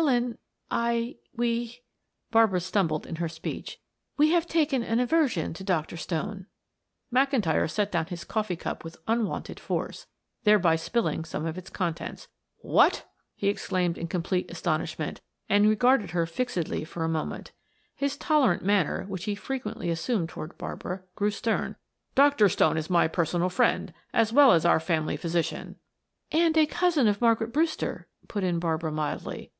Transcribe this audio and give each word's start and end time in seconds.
"Helen 0.00 0.38
I 0.70 1.16
we" 1.34 1.82
Barbara 2.30 2.60
stumbled 2.60 3.08
in 3.08 3.16
her 3.16 3.28
speech. 3.28 3.80
"We 4.16 4.30
have 4.30 4.46
taken 4.46 4.84
an 4.84 5.00
aversion 5.00 5.52
to 5.54 5.64
Dr. 5.64 5.96
Stone." 5.96 6.46
McIntyre 7.12 7.68
set 7.68 7.90
down 7.90 8.06
his 8.06 8.22
coffee 8.22 8.54
cup 8.54 8.82
with 8.84 8.98
unwonted 9.08 9.58
force, 9.58 10.06
thereby 10.44 10.76
spilling 10.76 11.24
some 11.24 11.44
of 11.44 11.58
its 11.58 11.68
contents. 11.70 12.28
"What!" 12.60 13.04
he 13.34 13.48
exclaimed 13.48 13.98
in 13.98 14.06
complete 14.06 14.48
astonishment, 14.50 15.20
and 15.48 15.68
regarded 15.68 16.12
her 16.12 16.24
fixedly 16.24 16.84
for 16.84 17.02
a 17.04 17.08
moment. 17.08 17.50
His 17.96 18.16
tolerant 18.16 18.62
manner, 18.64 19.04
which 19.06 19.24
he 19.24 19.34
frequently 19.34 19.90
assumed 19.90 20.28
toward 20.28 20.56
Barbara, 20.56 21.02
grew 21.16 21.32
stern. 21.32 21.74
"Dr. 22.14 22.48
Stone 22.48 22.76
is 22.76 22.88
my 22.90 23.08
personal 23.08 23.48
friend, 23.50 23.92
as 24.14 24.32
well 24.32 24.52
as 24.52 24.64
our 24.64 24.80
family 24.80 25.16
physician" 25.16 25.76
"And 26.32 26.56
a 26.56 26.64
cousin 26.64 27.08
of 27.08 27.20
Margaret 27.20 27.52
Brewster," 27.52 28.06
put 28.28 28.44
in 28.44 28.60
Barbara 28.60 28.92
mildly. 28.92 29.50